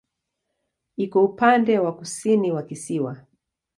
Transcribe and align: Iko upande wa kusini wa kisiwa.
Iko 0.97 1.19
upande 1.25 1.79
wa 1.79 1.95
kusini 1.97 2.51
wa 2.51 2.63
kisiwa. 2.63 3.25